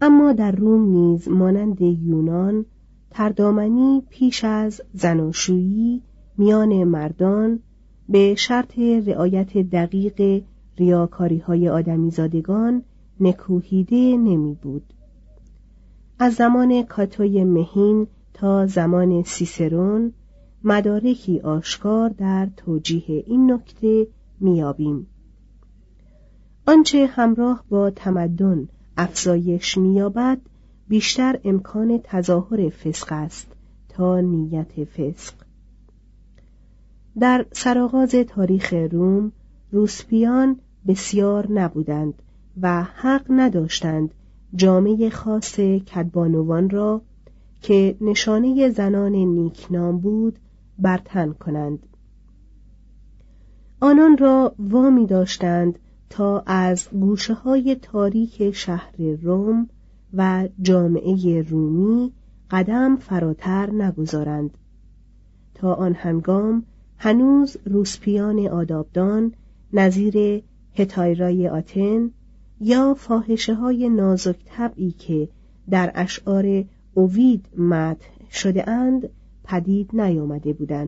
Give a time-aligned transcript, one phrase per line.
[0.00, 2.64] اما در روم نیز مانند یونان
[3.10, 6.02] تردامنی پیش از زناشویی
[6.36, 7.60] میان مردان
[8.08, 10.42] به شرط رعایت دقیق
[10.78, 12.82] ریاکاری های آدمیزادگان
[13.20, 14.82] نکوهیده نمی بود.
[16.18, 20.12] از زمان کاتوی مهین تا زمان سیسرون
[20.64, 24.06] مدارکی آشکار در توجیه این نکته
[24.40, 25.06] میابیم.
[26.66, 28.68] آنچه همراه با تمدن
[29.00, 30.38] افزایش مییابد
[30.88, 33.46] بیشتر امکان تظاهر فسق است
[33.88, 35.34] تا نیت فسق.
[37.18, 39.32] در سرآغاز تاریخ روم
[39.72, 42.14] روسپیان بسیار نبودند
[42.62, 44.10] و حق نداشتند
[44.54, 47.02] جامعه خاص کدبانوان را
[47.62, 50.38] که نشانه زنان نیکنام بود
[50.78, 51.86] برتن کنند.
[53.80, 55.78] آنان را وامی داشتند
[56.10, 59.68] تا از گوشه های تاریک شهر روم
[60.14, 62.12] و جامعه رومی
[62.50, 64.50] قدم فراتر نگذارند.
[65.54, 66.64] تا آن هنگام
[66.96, 69.32] هنوز روسپیان آدابدان
[69.72, 70.42] نظیر
[70.74, 72.10] هتایرای آتن
[72.60, 75.28] یا فاحشه های نازک طبعی که
[75.70, 76.64] در اشعار
[76.94, 79.08] اوید مدح شده اند
[79.44, 80.87] پدید نیامده بودند.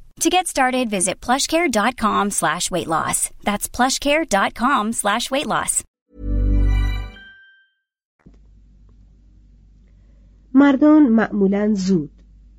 [0.19, 3.31] To get started, visit plushcare.com slash weight loss.
[3.43, 5.83] That's plushcare.com slash weight loss.
[10.53, 12.11] مردان معمولا زود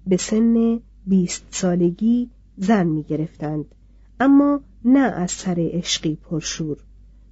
[0.07, 3.75] به سن بیست سالگی زن می گرفتند
[4.21, 6.77] اما نه از سر عشقی پرشور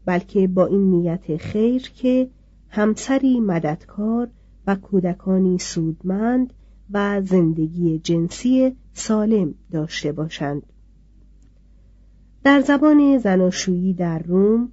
[0.04, 2.30] بلکه با این نیت خیر که
[2.69, 4.28] همسری مددکار
[4.66, 6.53] و کودکانی سودمند
[6.91, 10.62] و زندگی جنسی سالم داشته باشند.
[12.44, 14.68] در زبان زناشویی در روم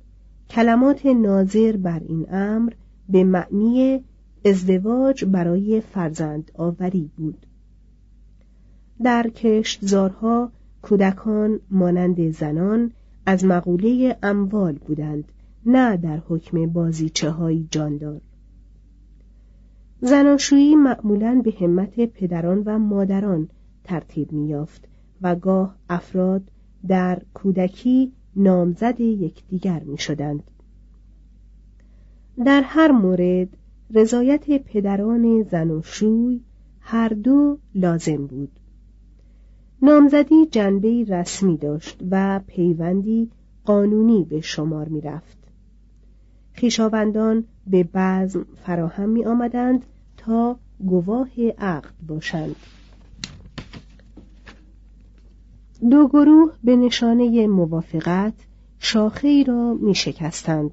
[0.50, 2.74] کلمات ناظر بر این امر
[3.10, 4.04] به معنی
[4.46, 7.46] ازدواج برای فرزند آوری بود.
[9.04, 10.52] در کشتزارها
[10.82, 12.92] کودکان مانند زنان
[13.26, 15.32] از مقوله اموال بودند
[15.66, 18.22] نه در حکم بازیچه های جاندار.
[20.02, 23.50] زناشویی معمولا به همت پدران و مادران
[23.88, 24.88] ترتیب میافت
[25.22, 26.42] و گاه افراد
[26.88, 30.44] در کودکی نامزد یکدیگر می‌شدند
[32.46, 33.48] در هر مورد
[33.94, 36.42] رضایت پدران زن و شوی
[36.80, 38.52] هر دو لازم بود
[39.82, 43.32] نامزدی جنبه رسمی داشت و پیوندی
[43.66, 45.38] قانونی به شمار می رفت.
[46.52, 49.86] خیشاوندان به بزم فراهم می آمدند
[50.18, 52.56] تا گواه عقد باشند.
[55.82, 58.34] دو گروه به نشانه موافقت
[58.80, 60.72] شاخه ای را می شکستند.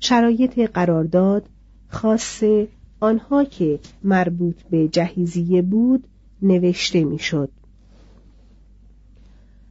[0.00, 1.48] شرایط قرارداد
[1.88, 2.44] خاص
[3.00, 6.04] آنها که مربوط به جهیزیه بود
[6.42, 7.50] نوشته می‌شد.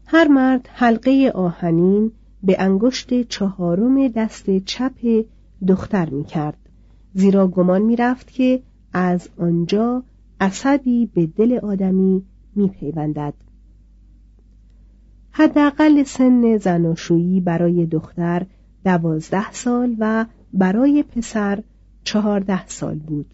[0.06, 2.12] هر مرد حلقه آهنین
[2.44, 5.26] به انگشت چهارم دست چپ
[5.68, 6.58] دختر می کرد
[7.14, 8.62] زیرا گمان می رفت که
[8.94, 10.04] از آنجا
[10.42, 12.24] اسدی به دل آدمی
[12.56, 13.34] می پیوندد.
[15.40, 18.46] حداقل سن زناشویی برای دختر
[18.86, 21.64] دوازده سال و برای پسر
[22.04, 23.34] چهارده سال بود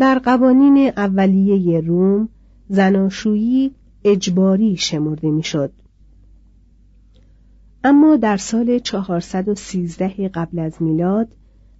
[0.00, 2.28] در قوانین اولیه روم
[2.68, 3.74] زناشویی
[4.04, 5.72] اجباری شمرده می‌شد.
[7.84, 11.28] اما در سال 413 قبل از میلاد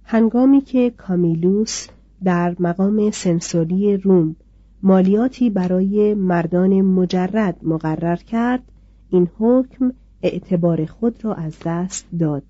[0.03, 1.87] هنگامی که کامیلوس
[2.23, 4.35] در مقام سنسوری روم
[4.83, 8.63] مالیاتی برای مردان مجرد مقرر کرد.
[9.09, 9.91] این حکم
[10.21, 12.43] اعتبار خود را از دست داد.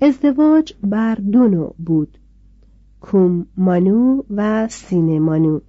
[0.00, 2.18] ازدواج بر دو نوع بود
[3.00, 5.60] کوم مانو و سینه مانو.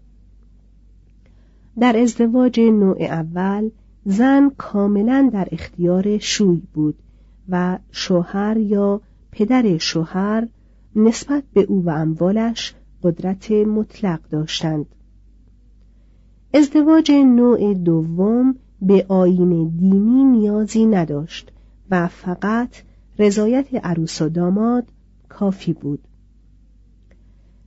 [1.79, 3.69] در ازدواج نوع اول
[4.05, 6.95] زن کاملا در اختیار شوی بود
[7.49, 9.01] و شوهر یا
[9.31, 10.47] پدر شوهر
[10.95, 14.85] نسبت به او و اموالش قدرت مطلق داشتند.
[16.53, 21.51] ازدواج نوع دوم به آین دینی نیازی نداشت
[21.91, 22.69] و فقط
[23.19, 24.87] رضایت عروس و داماد
[25.29, 25.99] کافی بود.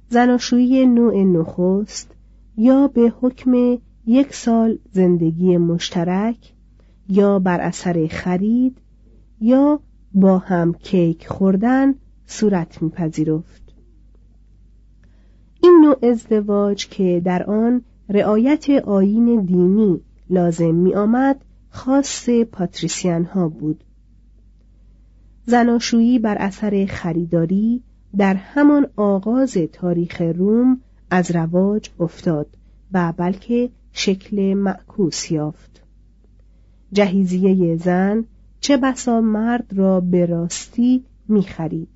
[0.08, 2.10] زناشویی نوع نخست
[2.56, 6.52] یا به حکم یک سال زندگی مشترک
[7.08, 8.78] یا بر اثر خرید
[9.40, 9.80] یا
[10.14, 11.94] با هم کیک خوردن
[12.26, 13.65] صورت میپذیرفت.
[15.66, 23.48] این نوع ازدواج که در آن رعایت آین دینی لازم می آمد خاص پاتریسیان ها
[23.48, 23.84] بود
[25.46, 27.82] زناشویی بر اثر خریداری
[28.16, 30.80] در همان آغاز تاریخ روم
[31.10, 32.46] از رواج افتاد
[32.92, 35.82] و بلکه شکل معکوس یافت
[36.92, 38.24] جهیزیه زن
[38.60, 41.88] چه بسا مرد را به راستی می خرید.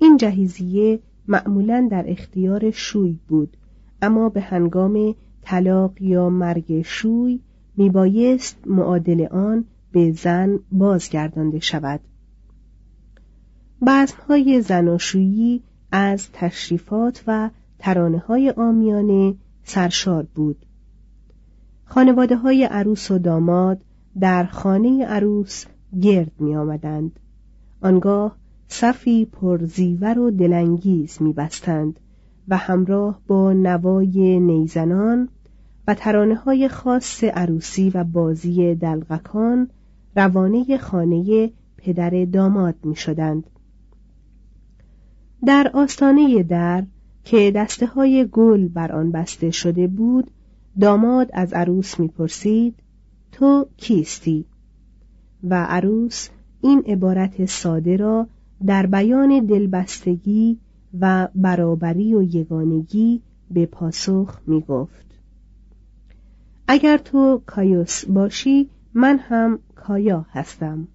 [0.00, 3.56] این جهیزیه معمولا در اختیار شوی بود.
[4.02, 7.40] اما به هنگام طلاق یا مرگ شوی
[7.76, 12.00] میبایست معادل آن به زن بازگردانده شود.
[13.86, 15.62] بزمهای زناشویی
[15.92, 19.34] از تشریفات و ترانه های آمیانه
[19.64, 20.66] سرشار بود.
[21.84, 23.80] خانواده های عروس و داماد
[24.20, 25.64] در خانه عروس
[26.00, 27.20] گرد می آمدند.
[27.82, 28.36] آنگاه
[28.68, 32.00] صفی پرزیور و دلانگیز می بستند
[32.48, 35.28] و همراه با نوای نیزنان
[35.88, 39.68] و ترانه های خاص عروسی و بازی دلغکان
[40.16, 43.44] روانه خانه پدر داماد می شدند.
[45.46, 46.84] در آستانه در
[47.24, 50.30] که دسته های گل بر آن بسته شده بود
[50.80, 52.74] داماد از عروس می‌پرسید
[53.32, 54.44] تو کیستی
[55.44, 56.28] و عروس
[56.60, 58.26] این عبارت ساده را
[58.66, 60.58] در بیان دلبستگی
[61.00, 65.06] و برابری و یگانگی به پاسخ می گفت.
[66.68, 70.88] اگر تو کایوس باشی من هم کایا هستم.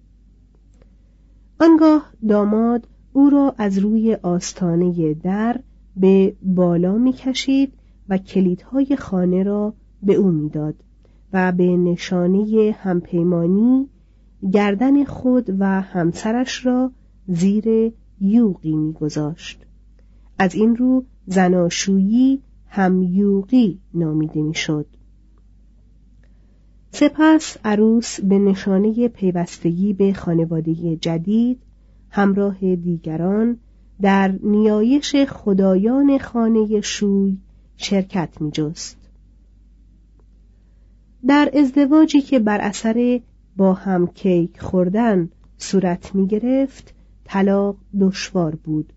[1.60, 5.60] آنگاه داماد او را از روی آستانه در
[5.96, 7.72] به بالا می کشید
[8.08, 10.74] و کلیدهای خانه را به او می‌داد
[11.32, 13.88] و به نشانه همپیمانی
[14.52, 16.92] گردن خود و همسرش را
[17.34, 19.66] زیر یوقی میگذاشت
[20.38, 24.86] از این رو زناشویی هم یوقی نامیده می‌شد
[26.90, 31.58] سپس عروس به نشانه پیوستگی به خانواده جدید
[32.10, 33.58] همراه دیگران
[34.00, 37.36] در نیایش خدایان خانه شوی
[37.76, 38.96] شرکت می جست.
[41.26, 43.20] در ازدواجی که بر اثر
[43.56, 46.94] با هم کیک خوردن صورت می گرفت
[47.32, 48.92] طلاق دشوار بود.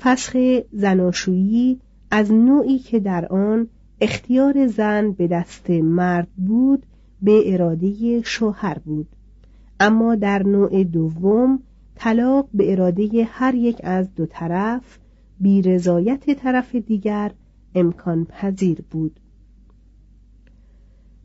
[0.00, 0.36] فسخ
[0.72, 3.68] زناشویی از نوعی که در آن
[4.00, 6.86] اختیار زن به دست مرد بود
[7.22, 9.06] به اراده شوهر بود.
[9.80, 11.62] اما در نوع دوم
[11.94, 14.98] طلاق به اراده هر یک از دو طرف
[15.40, 17.32] بی رضایت طرف دیگر
[17.74, 19.20] امکان پذیر بود.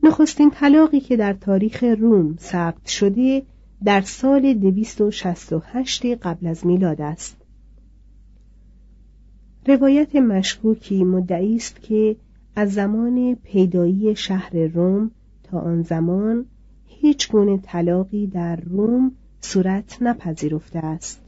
[0.02, 3.42] نخستین طلاقی که در تاریخ روم ثبت شده
[3.84, 7.36] در سال 268 قبل از میلاد است.
[9.66, 12.16] روایت مشکوکی مدعی است که
[12.56, 15.10] از زمان پیدایی شهر روم
[15.42, 16.46] تا آن زمان
[16.86, 21.20] هیچ گونه طلاقی در روم صورت نپذیرفته است.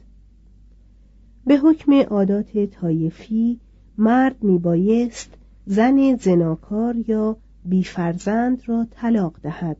[1.45, 3.59] به حکم عادات طایفی
[3.97, 5.33] مرد میبایست
[5.65, 9.77] زن زناکار یا بیفرزند را طلاق دهد.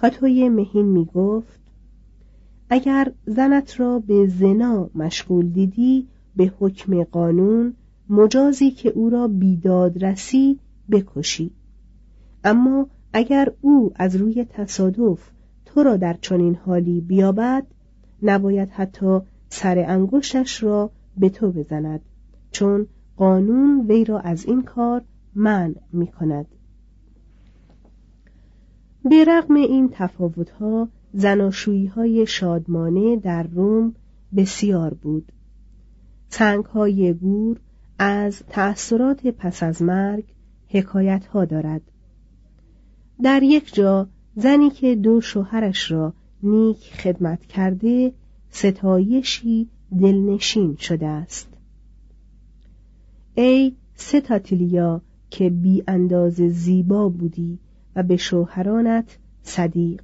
[0.00, 1.60] کاتوی مهین می گفت
[2.70, 7.74] اگر زنت را به زنا مشغول دیدی به حکم قانون
[8.08, 10.58] مجازی که او را بیداد رسی
[10.90, 11.50] بکشی.
[12.44, 15.30] اما اگر او از روی تصادف
[15.64, 17.66] تو را در چنین حالی بیابد
[18.22, 22.00] نباید حتی سر انگشتش را به تو بزند
[22.50, 22.86] چون
[23.16, 25.02] قانون وی را از این کار
[25.34, 26.46] منع می کند
[29.04, 33.94] به رغم این تفاوتها زناشویی های شادمانه در روم
[34.36, 35.32] بسیار بود.
[36.28, 37.60] سنگ های گور
[37.98, 40.24] از تأثیرات پس از مرگ
[40.68, 41.82] حکایت ها دارد.
[43.22, 46.12] در یک جا زنی که دو شوهرش را
[46.42, 48.12] نیک خدمت کرده
[48.50, 49.68] ستایشی
[50.00, 51.48] دلنشین شده است.
[53.34, 55.00] ای ستاتیلیا
[55.30, 57.58] که بی انداز زیبا بودی
[58.02, 60.02] به شوهرانت صدیق.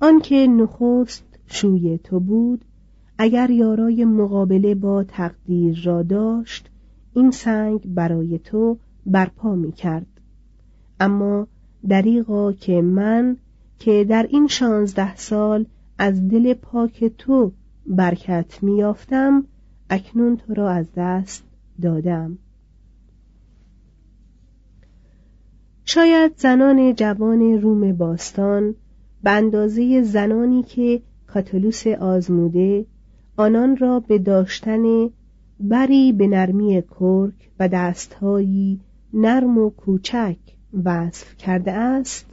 [0.00, 2.64] آنکه نخست شوی تو بود
[3.18, 6.70] اگر یارای مقابله با تقدیر را داشت
[7.14, 10.06] این سنگ برای تو برپا می کرد
[11.00, 11.46] اما
[11.88, 13.36] دریغا که من
[13.78, 15.66] که در این شانزده سال
[15.98, 17.52] از دل پاک تو
[17.86, 19.44] برکت میافتم
[19.90, 21.44] اکنون تو را از دست
[21.82, 22.38] دادم.
[25.92, 28.74] شاید زنان جوان روم باستان
[29.22, 32.86] به زنانی که کاتولوس آزموده
[33.36, 35.10] آنان را به داشتن
[35.60, 38.80] بری به نرمی کرک و دستهایی
[39.14, 40.36] نرم و کوچک
[40.84, 42.26] وصف کرده است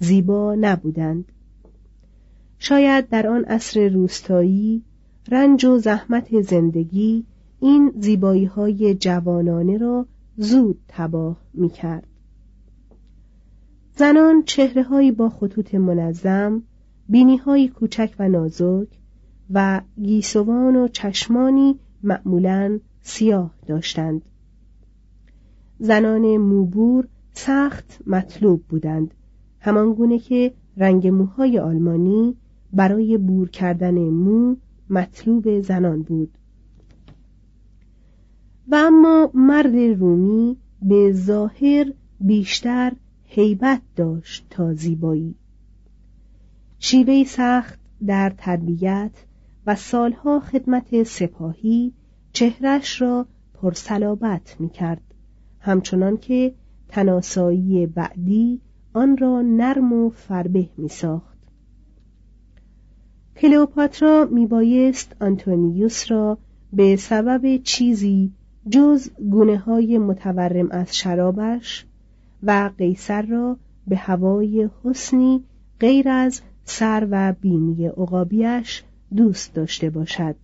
[0.00, 1.24] زیبا نبودند
[2.58, 4.82] شاید در آن عصر روستایی
[5.28, 7.24] رنج و زحمت زندگی
[7.60, 10.06] این زیبایی های جوانانه را
[10.36, 12.06] زود تباه می کرد.
[13.96, 16.62] زنان چهره با خطوط منظم
[17.08, 18.88] بینی های کوچک و نازک
[19.50, 24.22] و گیسوان و چشمانی معمولا سیاه داشتند.
[25.78, 29.14] زنان موبور سخت مطلوب بودند.
[29.60, 32.36] همانگونه که رنگ موهای آلمانی
[32.72, 34.56] برای بور کردن مو
[34.90, 36.38] مطلوب زنان بود.
[38.68, 42.92] و اما مرد رومی به ظاهر بیشتر
[43.36, 45.34] هیبت داشت تا زیبایی.
[46.78, 49.10] شیوه سخت در تربیت
[49.66, 51.92] و سالها خدمت سپاهی
[52.32, 55.02] چهرش را پرسلابت می کرد
[55.60, 56.54] همچنان که
[56.88, 58.60] تناسایی بعدی
[58.92, 61.38] آن را نرم و فربه می ساخت
[63.36, 66.38] کلئوپاترا می بایست آنتونیوس را
[66.72, 68.32] به سبب چیزی
[68.70, 71.86] جز گونه های متورم از شرابش
[72.46, 75.44] و قیصر را به هوای حسنی
[75.80, 78.82] غیر از سر و بینی عقابیش
[79.16, 80.36] دوست داشته باشد.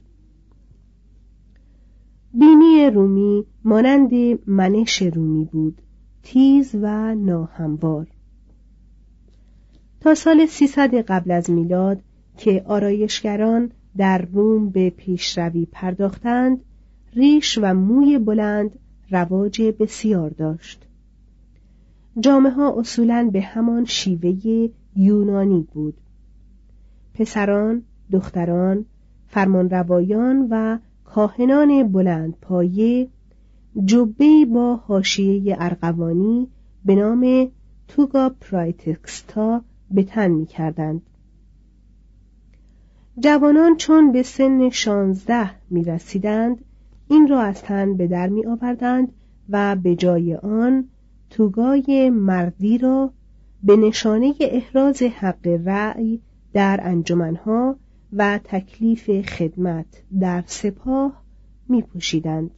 [2.34, 4.10] بینی رومی مانند
[4.46, 5.78] منش رومی بود
[6.22, 8.06] تیز و ناهموار.
[10.00, 12.00] تا سال 300 قبل از میلاد
[12.36, 16.60] که آرایشگران در روم به پیشروی پرداختند
[17.14, 18.78] ریش و موی بلند
[19.10, 20.86] رواج بسیار داشت.
[22.20, 25.94] جامعه ها اصولا به همان شیوه یونانی بود
[27.14, 28.84] پسران، دختران،
[29.26, 33.08] فرمانروایان و کاهنان بلند پایه
[33.84, 36.48] جبه با حاشیه ارغوانی
[36.84, 37.48] به نام
[37.88, 41.02] توگا پرایتکستا به تن می کردند.
[43.18, 46.64] جوانان چون به سن شانزده می رسیدند
[47.08, 49.12] این را از تن به در می آوردند
[49.48, 50.88] و به جای آن
[51.30, 53.12] توگای مردی را
[53.62, 56.20] به نشانه احراز حق رأی
[56.52, 57.76] در انجمنها
[58.12, 59.86] و تکلیف خدمت
[60.20, 61.22] در سپاه
[61.68, 62.50] می پوشیدند.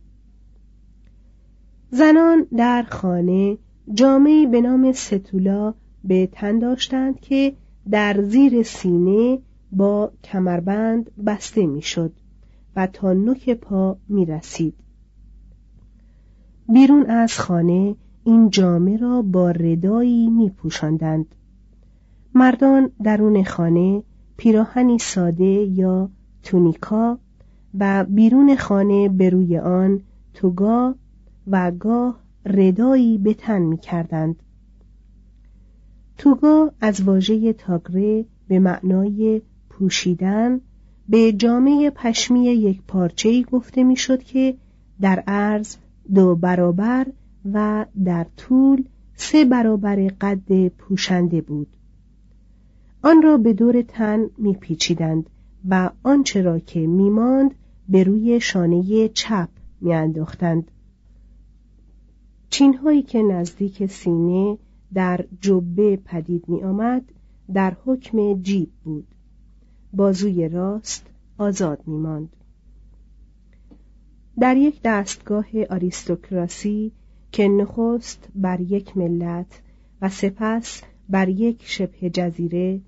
[1.91, 3.59] زنان در خانه
[3.95, 5.75] جامعی به نام ستولا
[6.05, 7.57] به تن داشتند که
[7.91, 9.39] در زیر سینه
[9.73, 12.13] با کمربند بسته می‌شد
[12.77, 14.75] و تا نوک پا می رسید.
[16.69, 21.27] بیرون از خانه این جامه را با ردایی می پوشندند.
[22.35, 24.03] مردان درون خانه
[24.37, 26.11] پیراهنی ساده یا
[26.43, 27.19] تونیکا
[27.79, 30.01] و بیرون خانه به روی آن
[30.35, 30.95] توگا
[31.47, 34.37] و گاه ردایی به تن می کردند.
[36.19, 40.61] توگا از واژه تاگره به معنای پوشیدن
[41.09, 44.57] به جامعه پشمی یک پارچه‌ای گفته می‌شد که
[45.01, 45.77] در عرض
[46.15, 47.07] دو برابر
[47.45, 48.85] و در طول
[49.15, 51.77] سه برابر قد پوشنده بود.
[53.03, 55.31] آن را به دور تن میپیچیدند
[55.69, 57.55] و آنچه را که میماند
[57.89, 59.49] به روی شانه چپ
[59.81, 60.71] میانداختند.
[62.51, 64.59] چینهایی که نزدیک سینه
[64.95, 67.05] در جبه پدید می آمد
[67.55, 69.07] در حکم جیب بود.
[69.93, 71.07] بازوی راست
[71.39, 72.37] آزاد می ماند.
[74.41, 76.93] در یک دستگاه آریستوکراسی
[77.33, 79.61] که نخست بر یک ملت
[80.03, 82.81] و سپس بر یک شبه جزیره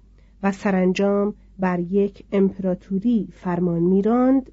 [0.43, 4.51] و سرانجام بر یک امپراتوری فرمان میراند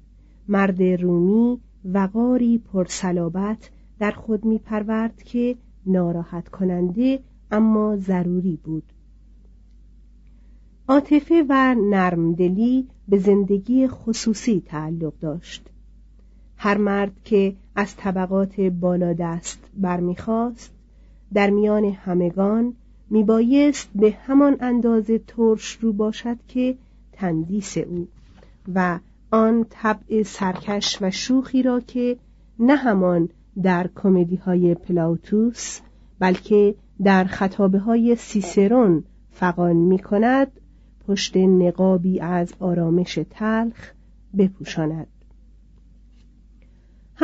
[0.48, 5.56] مرد رومی وقاری پرسلابت در خود می پرورد که
[5.86, 7.20] ناراحت کننده
[7.50, 8.92] اما ضروری بود.
[10.88, 15.70] عاطفه و نرمدلی به زندگی خصوصی تعلق داشت.
[16.56, 20.72] هر مرد که از طبقات بالا دست برمیخواست
[21.34, 22.74] در میان همگان
[23.10, 26.76] میبایست به همان اندازه ترش رو باشد که
[27.12, 28.08] تندیس او
[28.74, 28.98] و
[29.30, 32.16] آن طبع سرکش و شوخی را که
[32.58, 33.28] نه همان
[33.62, 35.80] در کمدی های پلاوتوس
[36.18, 40.52] بلکه در خطابه های سیسرون فقان می کند
[41.08, 43.92] پشت نقابی از آرامش تلخ
[44.38, 45.06] بپوشاند.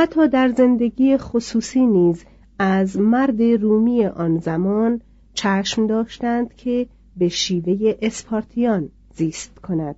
[0.01, 2.25] حتی در زندگی خصوصی نیز
[2.59, 5.01] از مرد رومی آن زمان
[5.35, 6.87] چشم داشتند که
[7.17, 9.97] به شیوه اسپارتیان زیست کند.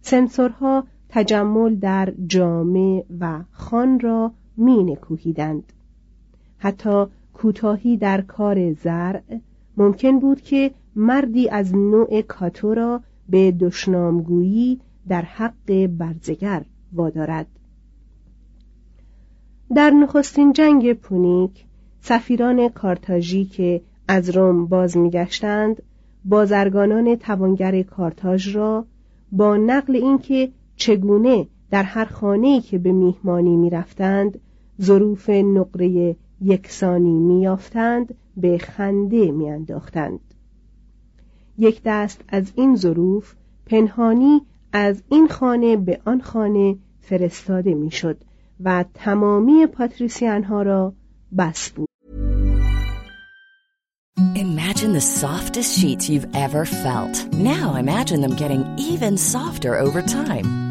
[0.00, 5.72] سنسورها تجمل در جامع و خان را می نکوهیدند.
[6.58, 9.22] حتی کوتاهی در کار زرع
[9.76, 17.46] ممکن بود که مردی از نوع کاتو را به دشنامگویی در حق برزگر وادارد.
[19.74, 21.64] در نخستین جنگ پونیک
[22.00, 25.82] سفیران کارتاژی که از روم باز میگشتند
[26.24, 28.84] بازرگانان توانگر کارتاژ را
[29.32, 34.40] با نقل اینکه چگونه در هر خانه‌ای که به میهمانی می‌رفتند
[34.82, 40.20] ظروف نقره یکسانی میافتند به خنده میانداختند.
[41.58, 43.34] یک دست از این ظروف
[43.66, 44.40] پنهانی
[44.72, 48.24] از این خانه به آن خانه فرستاده می‌شد.
[48.64, 50.92] و تمامی پاتریسیان ها را
[51.38, 51.88] بس بود
[54.34, 57.14] Imagine the softest sheets you've ever felt.
[57.34, 60.67] Now imagine them getting even softer over time.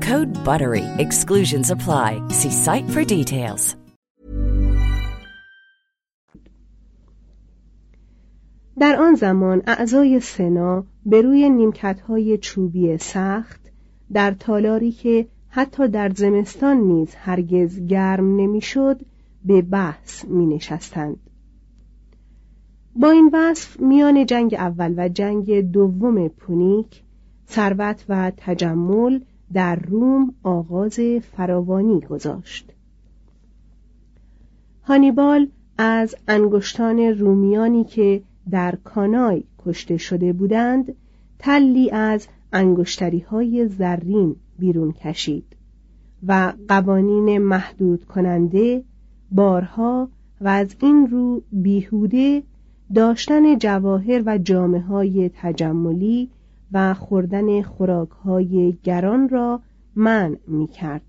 [0.00, 0.84] Code BUTTERY.
[0.98, 2.10] Exclusions apply.
[2.28, 3.76] See site for details.
[8.78, 13.60] در آن زمان اعضای سنا به روی نیمکتهای چوبی سخت
[14.12, 19.00] در تالاری که حتی در زمستان نیز هرگز گرم نمی‌شد
[19.44, 21.16] به بحث می نشستند.
[22.96, 27.02] با این وصف میان جنگ اول و جنگ دوم پونیک
[27.48, 29.20] ثروت و تجمل
[29.52, 31.00] در روم آغاز
[31.32, 32.72] فراوانی گذاشت.
[34.82, 40.94] هانیبال از انگشتان رومیانی که در کانای کشته شده بودند
[41.38, 45.56] تلی از انگشتری های زرین بیرون کشید
[46.26, 48.84] و قوانین محدود کننده
[49.32, 50.08] بارها
[50.40, 52.42] و از این رو بیهوده
[52.94, 56.30] داشتن جواهر و جامعه های تجملی
[56.72, 59.60] و خوردن خوراک های گران را
[59.96, 61.02] منع می کرد.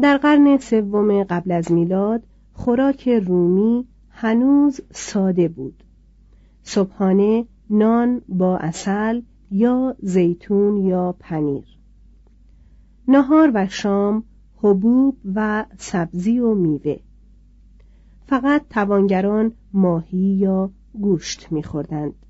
[0.00, 5.84] در قرن سوم قبل از میلاد خوراک رومی هنوز ساده بود.
[6.62, 11.78] صبحانه نان با اصل یا زیتون یا پنیر.
[13.08, 14.24] نهار و شام
[14.56, 16.96] حبوب و سبزی و میوه.
[18.26, 22.23] فقط توانگران ماهی یا گوشت میخوردند.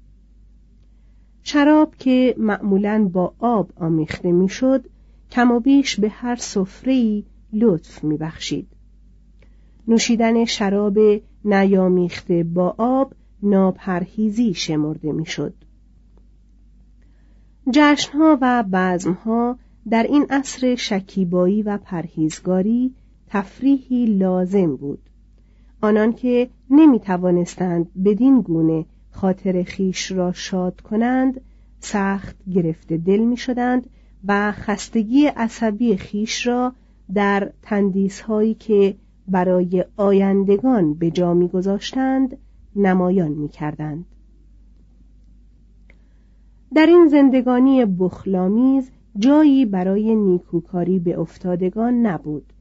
[1.46, 4.84] شراب که معمولا با آب آمیخته می‌شد
[5.30, 8.68] کم و بیش به هر سفره‌ای لطف میبخشید.
[9.88, 10.98] نوشیدن شراب
[11.44, 15.54] نیامیخته با آب ناپرهیزی شمرده می‌شد.
[17.72, 19.58] جشنها و بزمها
[19.90, 22.94] در این عصر شکیبایی و پرهیزگاری
[23.28, 25.10] تفریحی لازم بود.
[25.82, 31.40] آنان که نمی توانستند بدین گونه خاطر خیش را شاد کنند
[31.80, 33.86] سخت گرفته دل می شدند
[34.24, 36.72] و خستگی عصبی خیش را
[37.14, 38.94] در تندیس هایی که
[39.28, 42.36] برای آیندگان به جا می گذاشتند
[42.76, 44.04] نمایان می کردند.
[46.74, 52.52] در این زندگانی بخلامیز جایی برای نیکوکاری به افتادگان نبود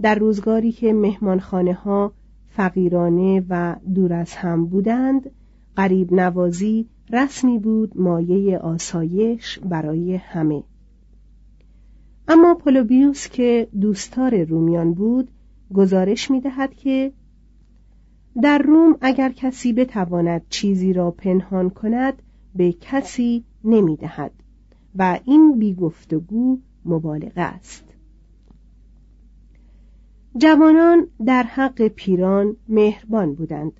[0.00, 2.12] در روزگاری که مهمانخانه ها
[2.48, 5.30] فقیرانه و دور از هم بودند
[5.76, 10.62] قریب نوازی رسمی بود مایه آسایش برای همه.
[12.28, 15.28] اما پولوبیوس که دوستار رومیان بود
[15.74, 17.12] گزارش می دهد که
[18.42, 22.22] در روم اگر کسی بتواند چیزی را پنهان کند
[22.54, 24.32] به کسی نمی دهد
[24.96, 27.84] و این بیگفتگو مبالغه است.
[30.36, 33.72] جوانان در حق پیران مهربان بودند.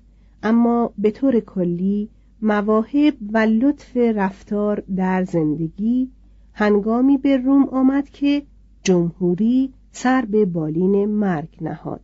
[0.45, 2.09] اما به طور کلی
[2.41, 6.11] مواهب و لطف رفتار در زندگی
[6.53, 8.43] هنگامی به روم آمد که
[8.83, 12.01] جمهوری سر به بالین مرگ نهاد.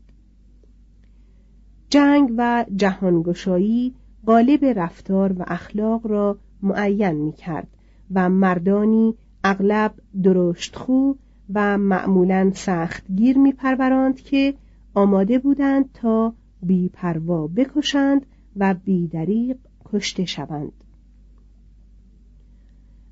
[1.90, 3.94] جنگ و جهانگشایی
[4.26, 7.68] غالب رفتار و اخلاق را معین می کرد
[8.12, 11.14] و مردانی اغلب درشتخو
[11.54, 14.54] و معمولا سختگیر می پروراند که
[14.94, 20.72] آماده بودند تا بیپروا بکشند و بیدریق کشته شوند.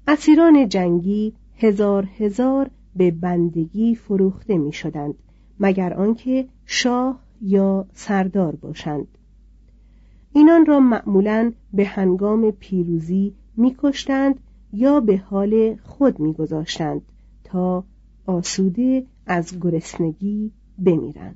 [0.08, 5.16] اسیران جنگی هزار هزار به بندگی فروخته می شدند
[5.60, 9.08] مگر آنکه شاه یا سردار باشند.
[10.34, 14.40] اینان را معمولا به هنگام پیروزی میکشتند
[14.74, 17.02] یا به حال خود میگذاشتند
[17.44, 17.84] تا
[18.26, 20.52] آسوده از گرسنگی
[20.86, 21.36] بمیرند.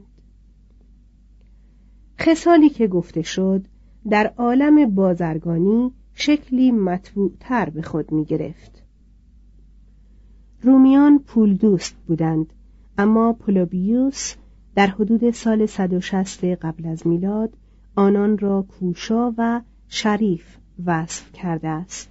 [2.25, 3.65] خسالی که گفته شد
[4.09, 8.83] در عالم بازرگانی شکلی مطبوعتر به خود می گرفت.
[10.62, 12.53] رومیان پول دوست بودند
[12.97, 14.36] اما پولوبیوس
[14.75, 17.53] در حدود سال 160 قبل از میلاد
[17.95, 22.09] آنان را کوشا و شریف وصف کرده است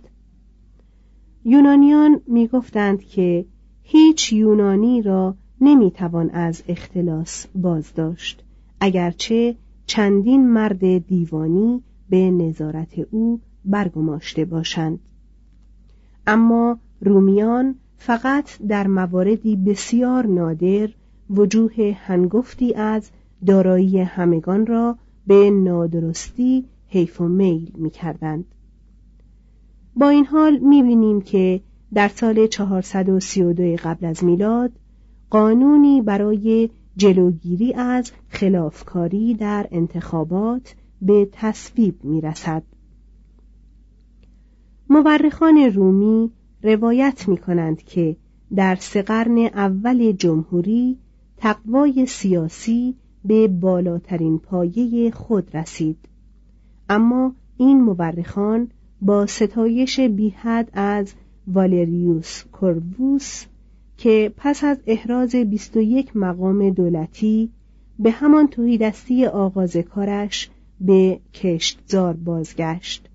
[1.45, 3.45] یونانیان می‌گفتند که
[3.83, 8.45] هیچ یونانی را نمی‌توان از اختلاس باز داشت
[8.81, 14.99] اگرچه چندین مرد دیوانی به نظارت او برگماشته باشند
[16.27, 20.89] اما رومیان فقط در مواردی بسیار نادر
[21.31, 23.11] وجوه هنگفتی از
[23.47, 28.45] دارایی همگان را به نادرستی حیف و میل می کردند.
[29.97, 31.61] با این حال می بینیم که
[31.95, 34.73] در سال 432 قبل از میلاد
[35.31, 42.63] قانونی برای جلوگیری از خلافکاری در انتخابات به تصویب می رسد.
[44.91, 46.31] مورخان رومی
[46.63, 48.17] روایت می کنند که
[48.57, 50.99] در سه قرن اول جمهوری
[51.37, 55.99] تقوای سیاسی به بالاترین پایه خود رسید
[56.89, 58.69] اما این مورخان
[59.03, 61.15] با ستایش بیحد از
[61.47, 63.45] والریوس کورووس
[64.03, 67.51] که پس از احراز 21 مقام دولتی
[67.99, 73.09] به همان توهیدستی آغاز کارش به کشتزار بازگشت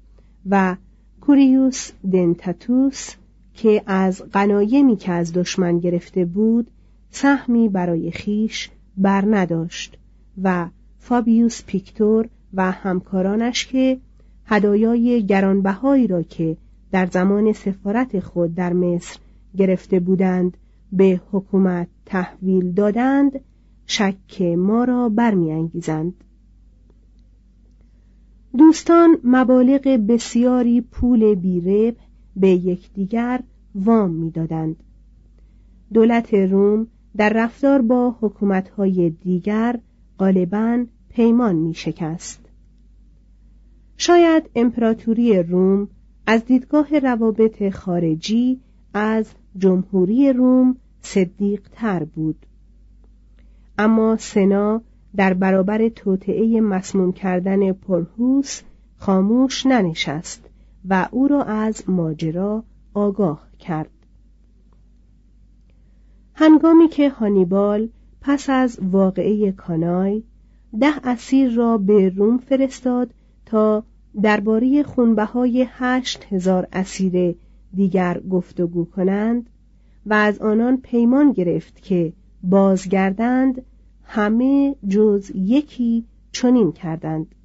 [0.49, 0.75] و
[1.21, 3.13] کوریوس دنتاتوس
[3.53, 6.67] که از غنایمی که از دشمن گرفته بود
[7.09, 9.97] سهمی برای خیش بر نداشت
[10.43, 10.67] و
[10.99, 13.97] فابیوس پیکتور و همکارانش که
[14.45, 16.57] هدایای گرانبهایی را که
[16.91, 19.19] در زمان سفارت خود در مصر
[19.57, 20.57] گرفته بودند
[20.91, 23.39] به حکومت تحویل دادند
[23.85, 26.13] شک ما را برمیانگیزند
[28.57, 31.95] دوستان مبالغ بسیاری پول بیرب
[32.35, 33.43] به یکدیگر
[33.75, 34.75] وام می‌دادند
[35.93, 39.79] دولت روم در رفتار با حکومتهای دیگر
[40.19, 42.45] غالبا پیمان می شکست.
[43.97, 45.87] شاید امپراتوری روم
[46.25, 48.59] از دیدگاه روابط خارجی
[48.93, 49.25] از
[49.57, 52.45] جمهوری روم صدیق تر بود.
[53.77, 54.81] اما سنا
[55.15, 58.61] در برابر توطعه مسموم کردن پرهوس
[58.97, 60.49] خاموش ننشست
[60.89, 63.89] و او را از ماجرا آگاه کرد.
[66.33, 67.89] هنگامی که هانیبال
[68.21, 70.23] پس از واقعه کانای
[70.79, 73.13] ده اسیر را به روم فرستاد
[73.45, 73.83] تا
[74.21, 77.35] درباره خونبهای هشت هزار اسیر
[77.73, 79.49] دیگر گفتگو کنند
[80.05, 83.61] و از آنان پیمان گرفت که بازگردند
[84.03, 87.35] همه جز یکی چنین کردند.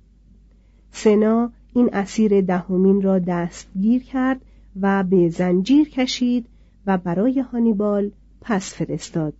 [0.93, 4.41] سنا این اسیر دهمین را دستگیر کرد
[4.81, 6.47] و به زنجیر کشید
[6.87, 9.35] و برای هانیبال پس فرستاد.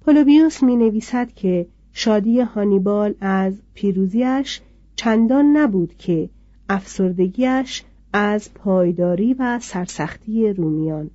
[0.00, 4.60] پولوبیوس می نویسد که شادی هانیبال از پیروزیش
[4.96, 6.28] چندان نبود که
[6.68, 7.84] افسردگیش
[8.18, 11.10] از پایداری و سرسختی رومیان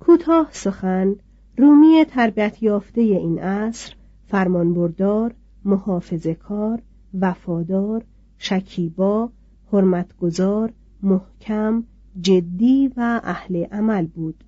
[0.00, 1.16] کوتاه سخن
[1.56, 3.94] رومی تربیت یافته این عصر
[4.26, 6.82] فرمانبردار محافظه کار
[7.20, 8.04] وفادار
[8.38, 9.30] شکیبا
[9.72, 11.84] حرمتگزار محکم
[12.20, 14.44] جدی و اهل عمل بود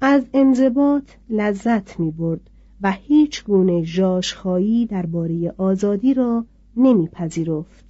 [0.00, 6.44] از انضباط لذت می برد و هیچ گونه جاشخایی درباره آزادی را
[6.76, 7.89] نمیپذیرفت.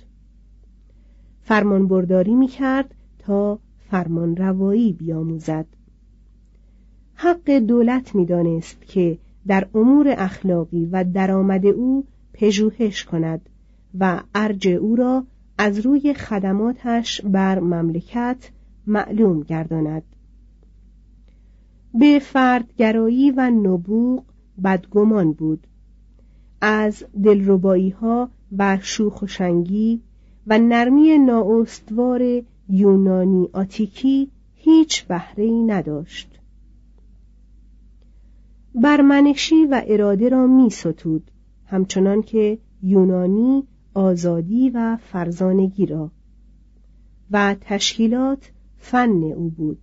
[1.51, 3.59] فرمان برداری می کرد تا
[3.91, 5.67] فرمان روایی بیاموزد.
[7.15, 13.49] حق دولت می دانست که در امور اخلاقی و درآمد او پژوهش کند
[13.99, 15.25] و ارج او را
[15.59, 18.51] از روی خدماتش بر مملکت
[18.87, 20.03] معلوم گرداند
[21.95, 24.25] به فردگرایی و نبوغ
[24.65, 25.67] بدگمان بود
[26.61, 30.03] از دلربایی ها و شوخ و شنگی
[30.51, 36.39] و نرمی نااستوار یونانی آتیکی هیچ بهره ای نداشت.
[38.75, 41.31] برمنشی و اراده را می ستود
[41.67, 46.11] همچنان که یونانی آزادی و فرزانگی را
[47.31, 49.79] و تشکیلات فن او بود.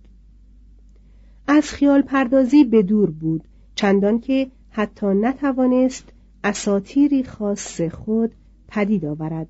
[1.46, 6.12] از خیال پردازی به دور بود چندان که حتی نتوانست
[6.44, 8.32] اساتیری خاص خود
[8.68, 9.48] پدید آورد.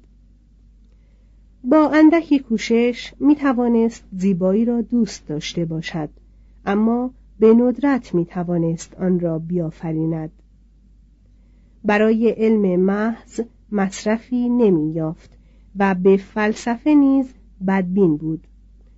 [1.64, 6.08] با اندکی کوشش می توانست زیبایی را دوست داشته باشد
[6.66, 10.30] اما به ندرت می توانست آن را بیافریند.
[11.84, 13.40] برای علم محض
[13.72, 15.30] مصرفی نمی یافت
[15.78, 17.34] و به فلسفه نیز
[17.66, 18.46] بدبین بود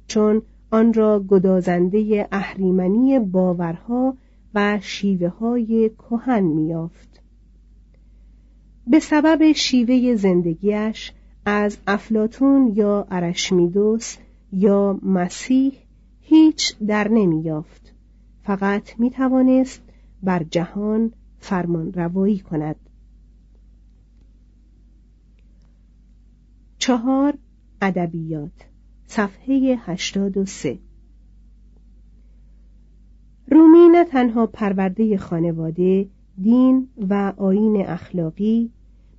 [0.07, 4.17] چون آن را گدازنده اهریمنی باورها
[4.55, 7.21] و شیوه های کهن میافت
[8.87, 11.13] به سبب شیوه زندگیش
[11.45, 14.19] از افلاتون یا ارشمیدس
[14.53, 15.73] یا مسیح
[16.21, 17.95] هیچ در نمیافت
[18.43, 19.83] فقط می توانست
[20.23, 22.77] بر جهان فرمان روایی کند.
[26.79, 27.35] چهار
[27.83, 28.67] ادبیات
[29.07, 30.79] صفحه 83
[33.51, 36.09] رومی نه تنها پرورده خانواده
[36.43, 38.71] دین و آین اخلاقی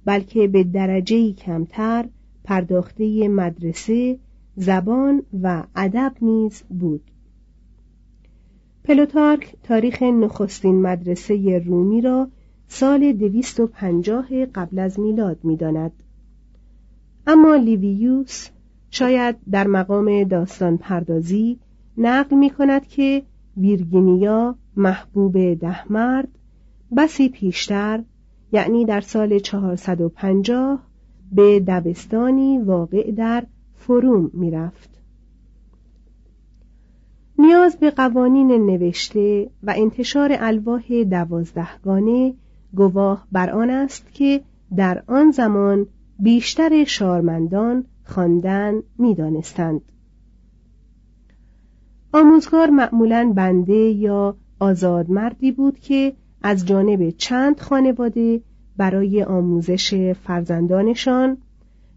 [0.05, 2.05] بلکه به درجه کمتر
[2.43, 4.19] پرداخته مدرسه
[4.55, 7.01] زبان و ادب نیز بود.
[8.83, 12.27] پلوتارک تاریخ نخستین مدرسه رومی را
[12.67, 15.91] سال دویست و پنجاه قبل از میلاد می‌داند.
[17.27, 18.49] اما لیویوس
[18.89, 21.59] شاید در مقام داستان پردازی
[21.97, 23.23] نقل می کند که
[23.57, 26.27] ویرگینیا محبوب ده مرد
[26.97, 28.03] بسی پیشتر
[28.51, 30.79] یعنی در سال 450
[31.31, 33.43] به دبستانی واقع در
[33.75, 34.89] فروم می‌رفت.
[37.39, 42.33] نیاز به قوانین نوشته و انتشار الواح دوازدهگانه
[42.75, 44.41] گواه بر آن است که
[44.75, 45.87] در آن زمان
[46.19, 49.81] بیشتر شارمندان خواندن می‌دانستند
[52.13, 58.41] آموزگار معمولا بنده یا آزادمردی بود که از جانب چند خانواده
[58.77, 61.37] برای آموزش فرزندانشان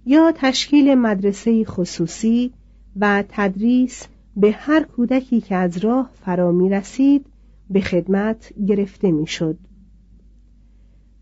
[0.07, 2.53] یا تشکیل مدرسه خصوصی
[2.97, 7.27] و تدریس به هر کودکی که از راه فرا می رسید
[7.71, 9.59] به خدمت گرفته می شد.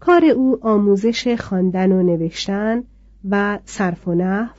[0.01, 2.83] کار او آموزش خواندن و نوشتن
[3.31, 4.55] و صرف و نحو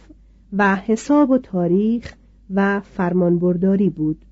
[0.53, 2.15] و حساب و تاریخ
[2.49, 4.25] و فرمانبرداری بود.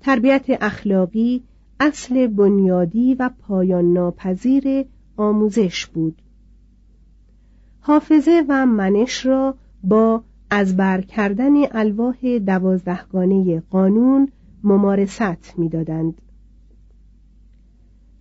[0.00, 1.42] تربیت اخلاقی
[1.84, 4.84] اصل بنیادی و پایان ناپذیر
[5.16, 6.22] آموزش بود.
[7.80, 14.28] حافظه و منش را با از بر کردن الواح دوازدهگانه قانون
[14.64, 16.20] ممارست می‌دادند.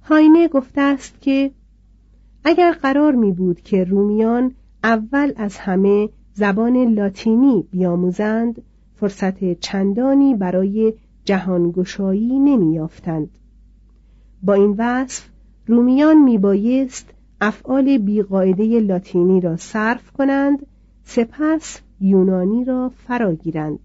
[0.04, 1.52] هاینه گفته است که
[2.44, 4.52] اگر قرار می بود که رومیان
[4.84, 8.62] اول از همه زبان لاتینی بیاموزند
[8.96, 10.94] فرصت چندانی برای
[11.26, 13.30] جهانگشایی نمیافتند.
[14.44, 15.30] با این وصف
[15.68, 17.10] رومیان میبایست
[17.42, 20.66] افعال بیقاعده لاتینی را صرف کنند
[21.04, 23.80] سپس یونانی را فرا گیرند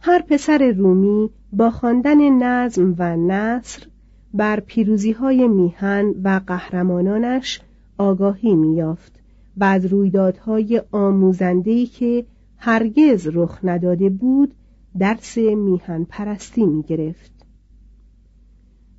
[0.00, 3.86] هر پسر رومی با خواندن نظم و نصر
[4.34, 7.60] بر پیروزی های میهن و قهرمانانش
[7.98, 9.12] آگاهی میافت
[9.56, 12.26] و از رویدادهای آموزندهی که
[12.56, 14.54] هرگز رخ نداده بود
[14.98, 17.41] درس میهن پرستی می گرفت.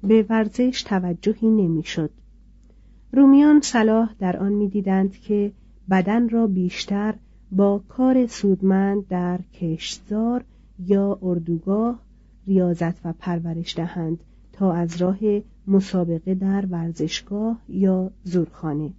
[0.03, 2.09] به ورزش توجهی نمی‌شد.
[3.13, 5.51] رومیان صلاح در آن می‌دیدند که
[5.89, 7.13] بدن را بیشتر
[7.51, 10.43] با کار سودمند در کشتزار
[10.87, 11.99] یا اردوگاه
[12.47, 14.19] ریاضت و پرورش دهند
[14.53, 15.17] تا از راه
[15.67, 18.89] مسابقه در ورزشگاه یا زورخانه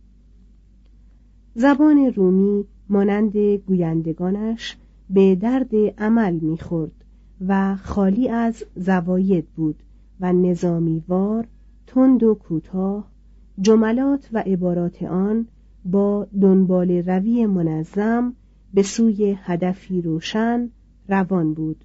[1.55, 4.77] زبان رومی مانند گویندگانش
[5.11, 7.05] به درد عمل می‌خورد
[7.49, 9.77] و خالی از زواید بود
[10.25, 11.47] و نظامیوار
[11.87, 13.11] تند و کوتاه
[13.61, 15.47] جملات و عبارات آن
[15.85, 18.33] با دنبال روی منظم
[18.75, 20.71] به سوی هدفی روشن
[21.09, 21.85] روان بود.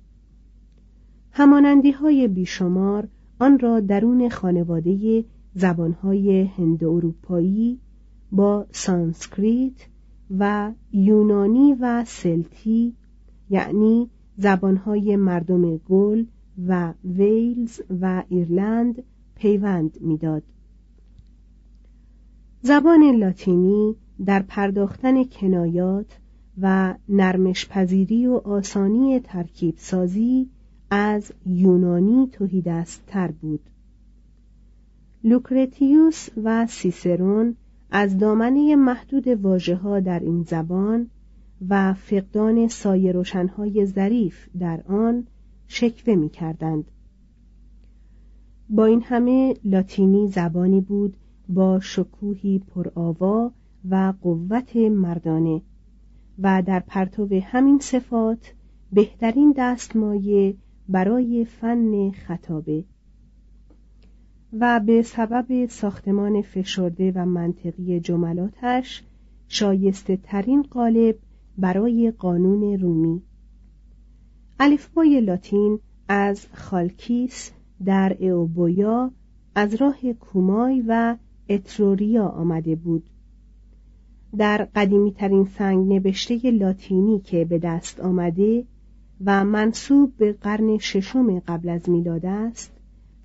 [1.31, 3.07] همانندی های بیشمار
[3.39, 5.25] آن را درون خانواده
[5.55, 7.79] زبانهای هند اروپایی
[8.31, 9.87] با سانسکریت
[10.39, 12.93] و یونانی و سلتی
[13.49, 16.25] یعنی زبانهای مردم گل
[16.67, 19.03] و ویلز و ایرلند
[19.35, 20.43] پیوند می‌داد.
[22.61, 23.95] زبان لاتینی
[24.25, 26.19] در پرداختن کنایات
[26.61, 30.49] و نرمش پذیری و آسانی ترکیب سازی
[30.91, 33.69] از یونانی توهیدست تر بود
[35.23, 37.55] لوکرتیوس و سیسرون
[37.91, 41.09] از دامنه محدود واجه ها در این زبان
[41.69, 45.27] و فقدان سایه روشنهای ظریف در آن
[45.71, 46.91] شکوه می کردند.
[48.69, 51.17] با این همه لاتینی زبانی بود
[51.49, 53.51] با شکوهی پرآوا
[53.89, 55.61] و قوت مردانه
[56.39, 58.53] و در پرتو همین صفات
[58.93, 60.55] بهترین دستمایه
[60.89, 62.83] برای فن خطابه
[64.53, 69.03] و به سبب ساختمان فشرده و منطقی جملاتش
[69.47, 71.15] شایسته ترین قالب
[71.57, 73.21] برای قانون رومی
[74.61, 77.51] الفبای لاتین از خالکیس
[77.85, 79.11] در اوبویا
[79.55, 81.17] از راه کومای و
[81.49, 83.03] اتروریا آمده بود.
[84.37, 88.65] در قدیمی ترین سنگ نبشته لاتینی که به دست آمده
[89.25, 92.71] و منصوب به قرن ششم قبل از میلاد است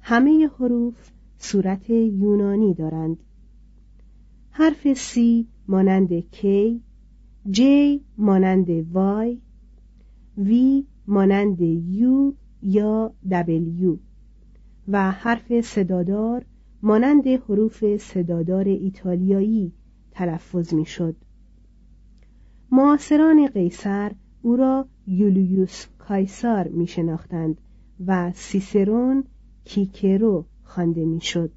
[0.00, 0.94] همه حروف
[1.38, 3.16] صورت یونانی دارند.
[4.50, 6.80] حرف سی مانند کی
[7.50, 9.38] جی مانند وای
[10.38, 13.96] وی مانند یو یا دبلیو
[14.88, 16.44] و حرف صدادار
[16.82, 19.72] مانند حروف صدادار ایتالیایی
[20.10, 21.16] تلفظ می‌شد.
[22.72, 27.60] معاصران قیصر او را یولیوس کایسار می شناختند
[28.06, 29.24] و سیسرون
[29.64, 31.52] کیکرو خوانده می‌شد.